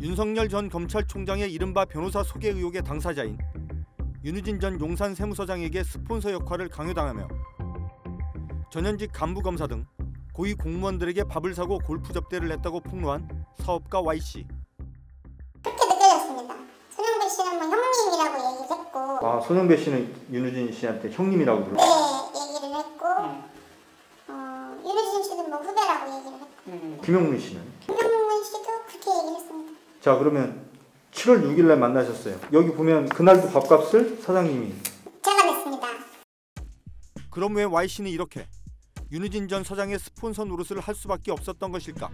[0.00, 3.36] 윤석열 전 검찰총장의 이른바 변호사 소개 의혹의 당사자인
[4.24, 7.28] 윤우진 전 용산 세무서장에게 스폰서 역할을 강요당하며
[8.70, 9.84] 전현직 간부 검사 등
[10.32, 13.28] 고위 공무원들에게 밥을 사고 골프 접대를 했다고 폭로한
[13.58, 14.46] 사업가 Y 씨.
[15.62, 16.54] 그렇게 느껴졌습니다.
[16.90, 21.76] 손영배 씨는 뭐 형님이라고 얘기를 했고, 아 손영배 씨는 윤우진 씨한테 형님이라고 불러.
[21.76, 21.84] 네
[22.40, 23.06] 얘기를 했고,
[24.28, 27.62] 어, 윤우진 씨도 뭐 후배라고 얘기를 했고, 김영문 씨는.
[27.80, 29.72] 김영문 씨도 그렇게 얘기를 했습니다.
[30.00, 30.68] 자 그러면
[31.12, 32.38] 7월 6일 날 만나셨어요.
[32.52, 34.74] 여기 보면 그날도 밥값을 사장님이.
[35.22, 35.86] 제가 냈습니다.
[37.30, 38.46] 그럼 왜 Y 씨는 이렇게
[39.12, 42.10] 윤우진 전 서장의 스폰서 노릇을 할 수밖에 없었던 것일까?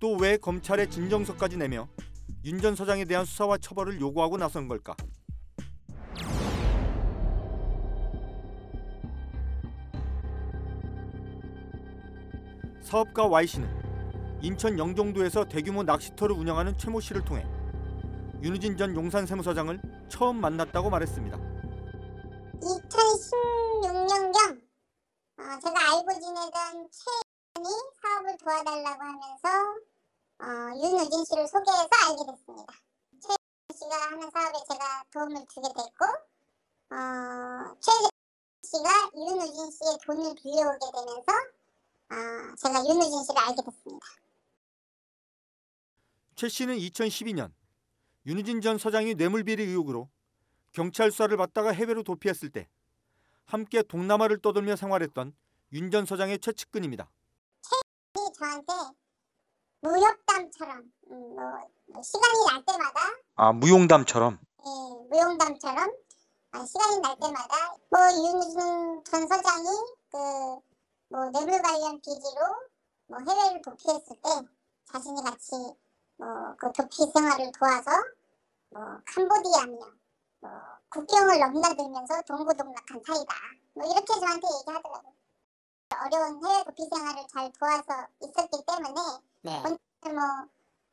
[0.00, 1.88] 또 왜 검찰에 진정서까지 내며
[2.44, 4.96] 윤전 서장에 대한 수사와 처벌을 요구하고 나선 걸까?
[12.82, 13.68] 사업가 Y 씨는
[14.42, 17.46] 인천 영종도에서 대규모 낚시터를 운영하는 최모 씨를 통해
[18.42, 21.38] 윤우진 전 용산 세무서장을 처음 만났다고 말했습니다.
[22.58, 24.60] 2016년경
[25.38, 27.64] 어, 제가 알고 지내던 최이
[28.02, 29.48] 사업을 도와달라고 하면서
[30.40, 32.72] 어, 윤우진 씨를 소개해서 알게 됐습니다.
[33.22, 33.28] 최
[33.78, 36.04] 씨가 하는 사업에 제가 도움을 주게 됐고
[36.90, 36.96] 어,
[37.78, 37.92] 최
[38.64, 41.30] 씨가 윤우진 씨의 돈을 빌려오게 되면서
[42.10, 42.16] 어,
[42.58, 44.06] 제가 윤우진 씨를 알게 됐습니다.
[46.42, 47.52] 최 씨는 2012년
[48.26, 50.08] 윤우진 전 서장이 뇌물비리 의혹으로
[50.72, 52.68] 경찰 수사를 받다가 해외로 도피했을 때
[53.44, 55.36] 함께 동남아를 떠돌며 생활했던
[55.72, 57.08] 윤 전 서장의 최측근입니다.
[58.16, 58.72] 이 저한테
[59.82, 60.78] 무협담처럼
[61.12, 61.44] 음, 뭐,
[61.86, 63.00] 뭐 시간이 날 때마다
[63.36, 65.94] 아 무용담처럼 예, 무용담처럼
[66.50, 69.68] 아, 시간이 날 때마다 뭐 윤준 전 서장이
[70.10, 72.68] 그뭐 뇌물 관련 비리로
[73.06, 74.48] 뭐 해외를 도피했을 때
[74.92, 75.52] 자신이 같이
[76.22, 77.90] 뭐그 도피 생활을 도와서
[78.70, 79.78] 뭐 캄보디아며
[80.40, 80.50] 뭐
[80.88, 83.34] 국경을 넘나들면서 동고동락한 사이다.
[83.74, 85.12] 뭐 이렇게 저한테 얘기하더라고요.
[85.90, 88.94] 어려운 해외 도피 생활을 잘 도와서 있었기 때문에
[89.42, 89.62] 네.
[89.62, 90.22] 뭐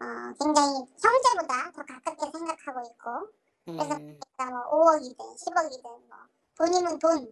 [0.01, 6.17] 어, 굉장히 형제보다 더 가깝게 생각하고 있고 그래서 음, 뭐 5억이든 10억이든 뭐
[6.57, 7.31] 돈이면 돈,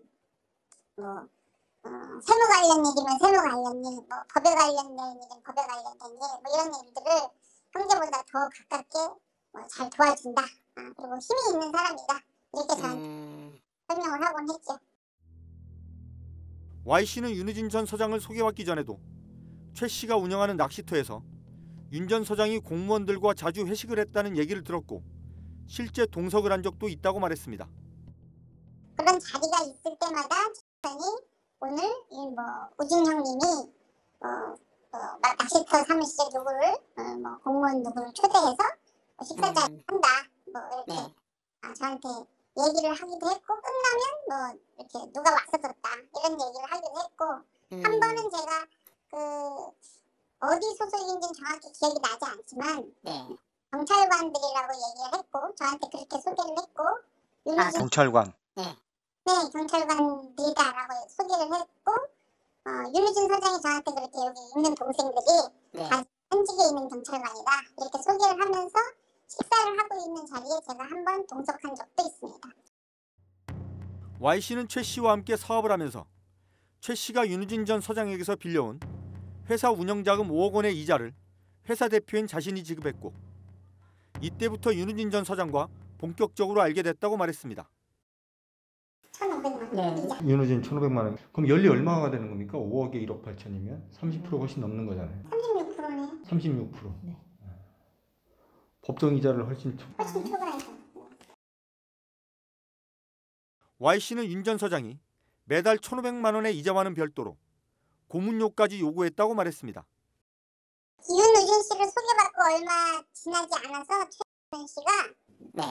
[0.98, 1.90] 뭐 어,
[2.22, 6.86] 세무 관련 일이면 세무 관련 일, 뭐 법에 관련된 일은 법에 관련된 일, 뭐 이런
[6.86, 7.30] 일들을
[7.82, 8.98] 형제보다 더 가깝게
[9.54, 10.42] 뭐 잘 도와준다.
[10.42, 12.20] 아, 그리고 힘이 있는 사람이다.
[12.54, 14.78] 이렇게 저한테 음, 설명을 하곤 했죠.
[16.86, 19.00] Y 씨는 윤우진 전 서장을 소개받기 전에도
[19.74, 21.22] 최 씨가 운영하는 낚시터에서
[21.92, 25.04] 윤 전 서장이 공무원들과 자주 회식을 했다는 얘기를 들었고
[25.68, 27.68] 실제 동석을 한 적도 있다고 말했습니다.
[28.98, 30.36] 그런 자리가 있을 때마다
[30.82, 31.00] 저는
[31.60, 32.36] 오늘 이뭐
[32.80, 33.44] 우진 형님이
[34.20, 36.60] 어, 어, 막 낚시터 사무실에 누구를
[36.98, 38.58] 어, 뭐 공무원 누구를 초대해서
[39.18, 39.84] 뭐 식사 자리 음.
[39.88, 40.08] 한다
[40.54, 41.16] 뭐 이렇게 네.
[41.62, 42.08] 아, 저한테
[42.56, 47.26] 얘기를 하기도 했고 끝나면 뭐 이렇게 누가 왔었었다 이런 얘기를 하기도 했고
[47.72, 48.66] 음, 한 번은 제가
[49.10, 49.18] 그
[50.40, 53.28] 어디 소속인지는 정확히 기억이 나지 않지만 네.
[53.72, 56.84] 경찰관들이라고 얘기를 했고 저한테 그렇게 소개를 했고
[57.58, 61.92] 아, 경찰관 네, 경찰관들이다라고 소개를 했고
[62.66, 65.26] 어, 윤우진 서장이 저한테 그렇게 여기 있는 동생들이
[65.72, 65.90] 네.
[66.48, 68.80] 다 현직에 있는 경찰관이다 이렇게 소개를 하면서
[69.28, 72.50] 식사를 하고 있는 자리에 제가 한번 동석한 적도 있습니다.
[74.20, 76.06] Y 씨는 최 씨와 함께 사업을 하면서
[76.80, 78.80] 최 씨가 윤우진 전 서장에게서 빌려온
[79.50, 81.14] 회사 운영 자금 5억 원의 이자를
[81.70, 83.14] 회사 대표인 자신이 지급했고
[84.22, 87.70] 이때부터 윤우진 전 서장과 본격적으로 알게 됐다고 말했습니다.
[89.14, 90.04] 1,500만 원 네.
[90.04, 90.20] 이자.
[90.24, 91.18] 윤우진 1,500만 원.
[91.32, 92.58] 그럼 연리 얼마가 되는 겁니까?
[92.58, 95.24] 5억에 1억 8천이면 30% 훨씬 넘는 거잖아요.
[96.30, 96.70] 36%네요.
[96.72, 97.02] 36%.
[97.04, 97.18] 네.
[98.82, 100.78] 법정 이자를 훨씬 초- 훨씬 초과해서.
[103.80, 105.00] Y 씨는 윤 전 서장이
[105.44, 107.38] 매달 1,500만 원의 이자와는 별도로
[108.08, 109.86] 고문료까지 요구했다고 말했습니다.
[111.10, 114.92] 윤우진 씨를 소개받고 얼마 지나지 않아서 최현 씨가
[115.54, 115.64] 네.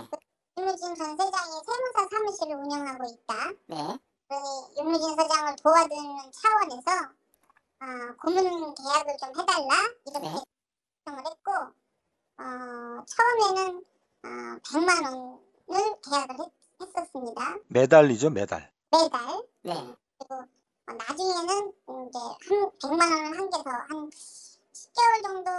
[0.58, 3.50] 윤우진 전 회장이 세무사 사무실을 운영하고 있다.
[3.67, 3.99] 네.
[4.29, 7.12] 그러니 윤우진 사장을 도와주는 차원에서
[7.81, 9.75] 어, 고문 계약을 좀 해달라
[10.06, 10.34] 이렇게 네.
[11.06, 11.52] 요청을 했고
[12.38, 13.84] 어, 처음에는
[14.25, 14.28] 어,
[14.62, 17.56] 100만 원을 계약을 했, 했었습니다.
[17.69, 19.75] 매달이죠 매달 매달 네.
[20.19, 21.73] 그리고 어, 나중에는
[22.08, 22.19] 이제
[22.49, 25.50] 한 100만 원을 한 개서 한 10개월 정도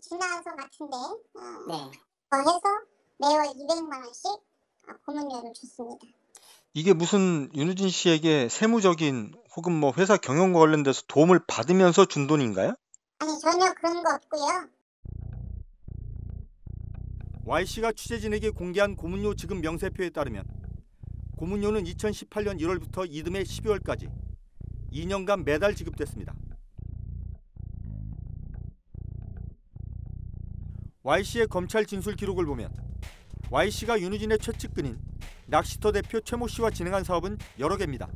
[0.00, 1.90] 지나서 같은데 어, 네.
[2.30, 2.60] 더 해서
[3.18, 6.06] 매월 200만 원씩 어, 고문료를 줬습니다.
[6.74, 12.74] 이게 무슨 윤우진 씨에게 세무적인 혹은 뭐 회사 경영과 관련돼서 도움을 받으면서 준 돈인가요?
[13.18, 14.68] 아니 전혀 그런 거 없고요.
[17.44, 20.44] Y씨가 취재진에게 공개한 고문료 지급 명세표에 따르면
[21.36, 24.10] 고문료는 2018년 1월부터 이듬해 12월까지
[24.92, 26.34] 2년간 매달 지급됐습니다.
[31.02, 32.72] Y씨의 검찰 진술 기록을 보면
[33.50, 34.98] Y씨가 윤우진의 최측근인
[35.46, 38.08] 낚시터 대표 최모 씨와 진행한 사업은 여러 개입니다.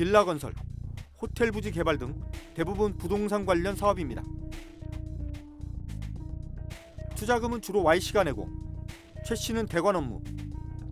[0.00, 0.54] 빌라 건설,
[1.20, 2.18] 호텔 부지 개발 등
[2.54, 4.22] 대부분 부동산 관련 사업입니다.
[7.14, 8.48] 투자금은 주로 Y씨가 내고
[9.26, 10.22] 최 씨는 대관 업무,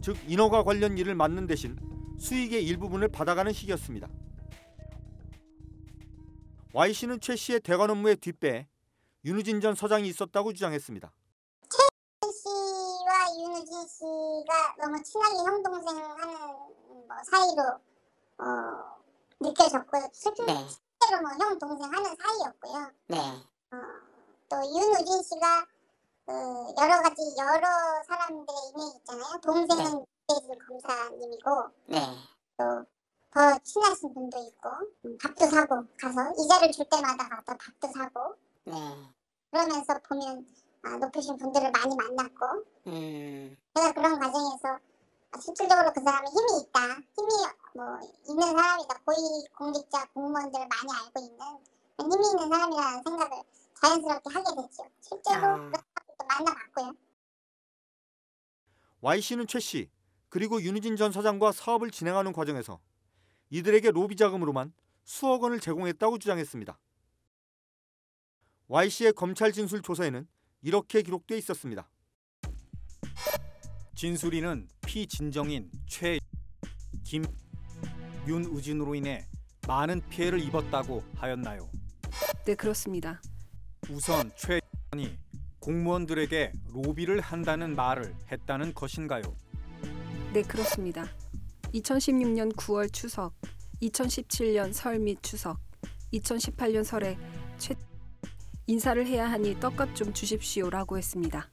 [0.03, 1.79] 즉 인허가 관련 일을 맡는 대신
[2.19, 4.11] 수익의 일부분을 받아가는 식이었습니다.
[6.75, 8.69] Y씨는 최 씨의 대관 업무의 뒷배에
[9.25, 11.11] 윤우진 전 서장이 있었다고 주장했습니다.
[11.71, 11.79] 최
[12.31, 16.35] 씨와 윤우진 씨가 너무 친하게 형 동생 하는
[17.09, 17.81] 뭐 사이로
[18.41, 18.98] 어,
[19.41, 20.09] 느껴졌고요.
[20.13, 20.67] 실제로 네,
[21.23, 22.91] 뭐형 동생 하는 사이였고요.
[23.09, 23.77] 네, 어,
[24.49, 25.67] 또 윤우진 씨가
[26.27, 26.33] 그
[26.81, 27.69] 여러 가지 여러
[28.07, 29.41] 사람들의 이메일 있잖아요.
[29.43, 32.01] 동생은 대진 검사님이고 네,
[32.57, 34.69] 또더 친하신 분도 있고
[35.05, 38.35] 음, 밥도 사고 가서 이자를 줄 때마다 가서 밥도 사고
[38.65, 38.75] 네.
[39.51, 40.47] 그러면서 보면
[40.83, 44.79] 아, 높으신 분들을 많이 만났고 음, 제가 그런 과정에서
[45.31, 46.81] 아, 실질적으로 그 사람이 힘이 있다
[47.17, 47.45] 힘이
[47.79, 47.97] 뭐
[48.29, 51.39] 있는 사람이다 고위 공직자 공무원들을 많이 알고 있는
[52.01, 53.43] 힘이 있는 사람이라는 생각을
[53.81, 55.73] 자연스럽게 하게 됐죠 실제로 아.
[56.29, 56.93] 만나봤고요
[59.01, 59.89] Y씨는 최 씨,
[60.29, 62.81] 그리고 윤우진 전 사장과 사업을 진행하는 과정에서
[63.51, 64.73] 이들에게 로비 자금으로만
[65.05, 66.77] 수억 원을 제공했다고 주장했습니다.
[68.67, 70.27] Y씨의 검찰 진술 조서에는
[70.63, 71.89] 이렇게 기록돼 있었습니다.
[73.95, 76.19] 진수리는 피진정인 최,
[77.05, 77.23] 김,
[78.29, 79.27] 윤우진으로 인해
[79.67, 81.69] 많은 피해를 입었다고 하였나요?
[82.45, 83.21] 네, 그렇습니다.
[83.91, 84.61] 우선 최이
[85.61, 89.23] 공무원들에게 로비를 한다는 말을 했다는 것인가요?
[90.33, 91.07] 네, 그렇습니다.
[91.73, 93.35] 2016년 9월 추석,
[93.83, 95.59] 2017년 설 및 추석,
[96.13, 97.17] 2018년 설에
[97.59, 97.75] 최
[98.67, 101.49] 인사를 해야 하니 떡값 좀 주십시오라고 했습니다.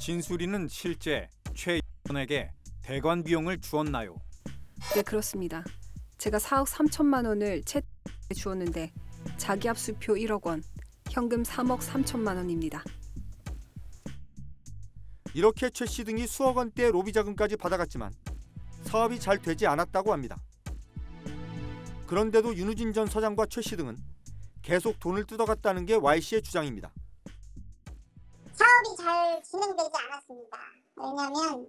[0.00, 2.50] 진수리는 실제 최에게
[2.82, 4.16] 대관 비용을 주었나요?
[4.94, 5.62] 네, 그렇습니다.
[6.20, 7.80] 제가 4억 3천만 원을 채
[8.36, 8.92] 주었는데
[9.38, 10.62] 자기 압수표 1억 원,
[11.10, 12.84] 현금 3억 3천만 원입니다.
[15.32, 18.12] 이렇게 최 씨 등이 수억 원대의 로비 자금까지 받아갔지만
[18.84, 20.36] 사업이 잘 되지 않았다고 합니다.
[22.06, 23.96] 그런데도 윤우진 전 서장과 최 씨 등은
[24.60, 26.92] 계속 돈을 뜯어갔다는 게 Y씨의 주장입니다.
[28.52, 30.58] 사업이 잘 진행되지 않았습니다.
[30.96, 31.66] 왜냐하면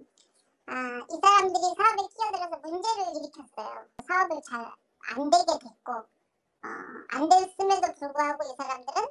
[0.66, 0.74] 아,
[1.10, 3.86] 이 사람들이 사업에 끼어들어서 문제를 일으켰어요.
[4.06, 4.72] 사업을 잘
[5.10, 6.68] 안 되게 됐고 어,
[7.10, 9.02] 안 됐음에도 불구하고 이 사람들은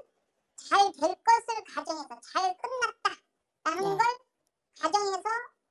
[0.56, 4.03] 잘 될 것을 가정해서 잘 끝났다라는 네.
[4.03, 4.18] 걸
[4.80, 5.24] 가정해서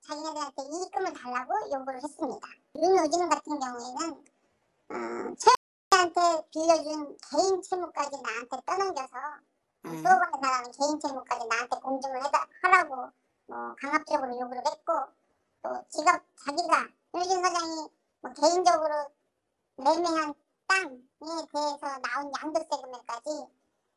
[0.07, 2.49] 자기네들한테 이익금을 달라고 요구를 했습니다.
[2.77, 4.25] 윤우진 같은 경우에는
[4.91, 5.35] 어,
[5.91, 9.17] 최한테 빌려준 개인 채무까지 나한테 떠넘겨서
[9.87, 13.11] 음, 수억 원의 사람은 개인 채무까지 나한테 공증을 해다, 하라고
[13.47, 14.90] 뭐 강압적으로 요구를 했고
[15.93, 17.89] 또 지가 자기가 윤진 사장이
[18.21, 19.11] 뭐 개인적으로
[19.77, 20.35] 매매한
[20.67, 20.89] 땅에
[21.53, 23.31] 대해서 나온 양도세 금액까지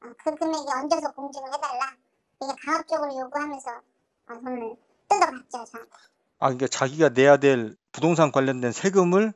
[0.02, 1.96] 어, 그 금액에 얹어서 공증을 해달라.
[2.42, 4.76] 이게 강압적으로 요구하면서 어, 돈을
[5.08, 5.92] 뜯어갔죠 저한테.
[6.40, 9.34] 아, 그러니까 자기가 내야 될 부동산 관련된 세금을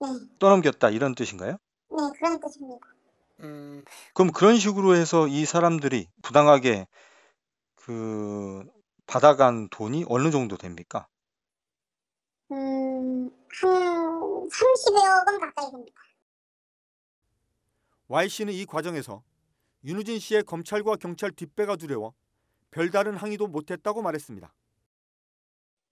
[0.00, 0.06] 네,
[0.38, 1.52] 떠넘겼다 이런 뜻인가요?
[1.52, 2.86] 네 그런 뜻입니다.
[3.40, 3.84] 음,
[4.14, 6.86] 그럼 그런 식으로 해서 이 사람들이 부당하게
[7.74, 8.64] 그
[9.06, 11.08] 받아간 돈이 어느 정도 됩니까?
[13.26, 13.30] 음,
[13.62, 16.00] 한 30여 원 가까이 됩니다
[18.08, 19.22] Y씨는 이 과정에서
[19.84, 22.14] 윤우진 씨의 검찰과 경찰 뒷배가 두려워
[22.70, 24.46] 별다른 항의도 못했다고 말했습니다.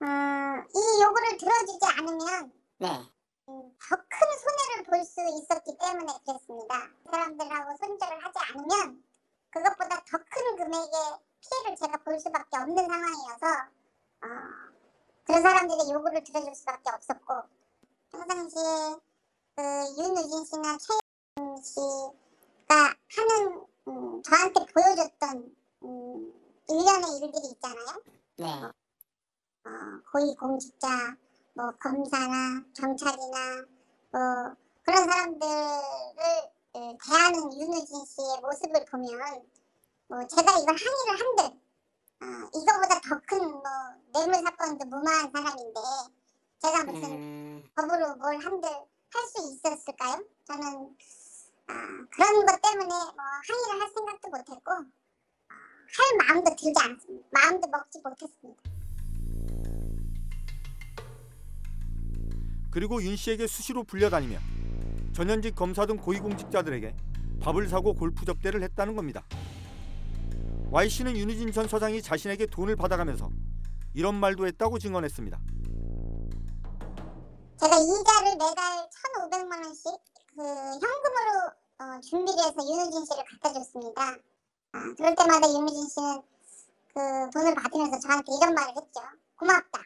[0.00, 2.88] 어, 이 요구를 들어주지 않으면 네,
[3.46, 6.88] 더 큰 손해를 볼 수 있었기 때문에 그랬습니다.
[7.10, 9.02] 사람들하고 손절을 하지 않으면
[9.50, 10.92] 그것보다 더 큰 금액의
[11.40, 13.46] 피해를 제가 볼 수밖에 없는 상황이어서
[14.22, 14.73] 어,
[15.24, 17.34] 그런 사람들의 요구를 들어줄 수밖에 없었고
[18.10, 18.96] 평상시에
[19.56, 19.62] 그
[19.98, 26.32] 윤우진 씨나 최윤 씨가 하는 음, 저한테 보여줬던 음,
[26.68, 28.02] 일련의 일들이 있잖아요.
[28.36, 28.46] 네,
[29.64, 29.70] 어,
[30.12, 31.16] 고위 공직자,
[31.54, 33.64] 뭐 검사나 경찰이나
[34.10, 35.50] 뭐 그런 사람들을
[36.72, 39.46] 그, 대하는 윤우진 씨의 모습을 보면
[40.08, 41.63] 뭐 제가 이걸 항의를 한들
[42.24, 43.62] 어, 이거보다 더 큰 뭐
[44.14, 45.80] 뇌물 사건도 무마한 사람인데
[46.62, 50.24] 제가 무슨 음, 법으로 뭘 한들 할 수 있었을까요?
[50.46, 50.96] 저는
[51.66, 51.72] 아,
[52.10, 57.26] 그런 것 때문에 뭐 항의를 할 생각도 못했고 아, 할 마음도 들지 않았습니다.
[57.30, 58.62] 마음도 먹지 못했습니다.
[62.72, 64.38] 그리고 윤 씨에게 수시로 불려다니며
[65.14, 66.96] 전현직 검사 등 고위공직자들에게
[67.40, 69.22] 밥을 사고 골프 접대를 했다는 겁니다.
[70.74, 73.30] Y 씨는 윤우진 전 서장이 자신에게 돈을 받아가면서
[73.94, 75.38] 이런 말도 했다고 증언했습니다.
[77.60, 78.90] 제가 이자를 매달
[79.30, 79.84] 1,500만 원씩
[80.34, 84.02] 그 현금으로 어, 준비를 해서 윤우진 씨를 갖다 줬습니다.
[84.72, 86.22] 아, 그럴 때마다 윤우진 씨는
[86.92, 89.00] 그 돈을 받으면서 저한테 이런 말을 했죠.
[89.36, 89.80] 고맙다.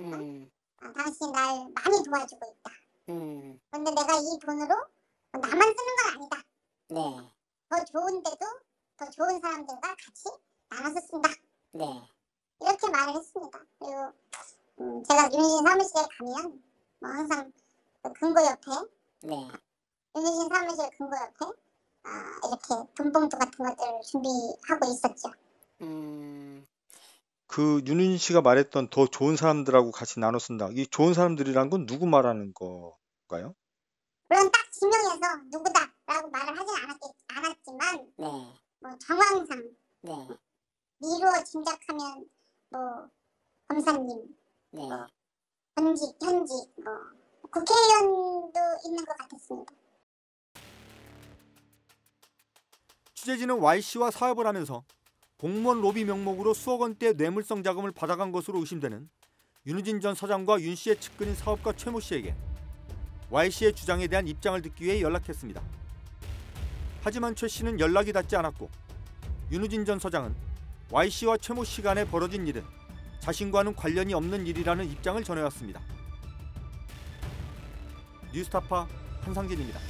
[0.00, 2.70] 음, 아, 당신이 날 많이 도와주고 있다.
[3.10, 4.74] 음, 근데 내가 이 돈으로
[5.30, 6.42] 나만 쓰는 건 아니다.
[6.88, 7.30] 네,
[7.68, 8.44] 더 좋은데도
[8.96, 10.28] 더 좋은 사람들과 같이
[10.68, 11.30] 나눠서 쓴다.
[11.72, 11.84] 네,
[12.60, 13.58] 이렇게 말을 했습니다.
[13.78, 14.12] 그리고
[14.80, 16.62] 음, 제가 윤우진 사무실에 가면
[17.00, 17.52] 뭐 항상
[18.02, 18.70] 그 금고 옆에
[19.22, 19.48] 네,
[20.16, 21.58] 윤우진 사무실 금고 옆에
[22.04, 22.10] 아,
[22.48, 25.32] 이렇게 돈봉투 같은 것들을 준비하고 있었죠.
[25.82, 26.66] 음,
[27.46, 30.68] 그 윤윤 씨가 말했던 더 좋은 사람들하고 같이 나눠 쓴다.
[30.72, 33.54] 이 좋은 사람들이란 건 누구 말하는 걸까요?
[34.28, 35.18] 물론 딱 지명해서
[35.52, 39.62] 누구다라고 말을 하진 않았겠, 않았지만 네, 뭐 정황상
[40.02, 40.12] 네,
[40.98, 42.26] 미루어 짐작하면
[42.70, 42.80] 뭐
[43.68, 44.08] 검사님,
[44.72, 44.82] 네,
[45.76, 46.92] 현직, 현직, 뭐
[47.48, 49.72] 국회의원도 있는 것 같았습니다.
[53.14, 54.82] 취재진은 Y 씨와 사업을 하면서
[55.38, 59.08] 공무원 로비 명목으로 수억 원대 뇌물성 자금을 받아간 것으로 의심되는
[59.64, 62.34] 윤우진 전 서장과 윤 씨의 측근인 사업가 최모 씨에게
[63.30, 65.81] Y 씨의 주장에 대한 입장을 듣기 위해 연락했습니다.
[67.04, 68.70] 하지만 최 씨는 연락이 닿지 않았고
[69.50, 70.34] 윤우진 전 서장은
[70.90, 72.62] Y 씨와 최모 씨 간에 벌어진 일은
[73.18, 75.80] 자신과는 관련이 없는 일이라는 입장을 전해왔습니다.
[78.32, 78.86] 뉴스타파
[79.22, 79.80] 한상진입니다.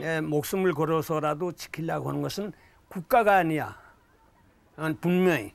[0.00, 2.52] 내 목숨을 걸어서라도 지키려고 하는 것은
[2.88, 3.76] 국가가 아니야.
[4.76, 5.54] 어, 분명히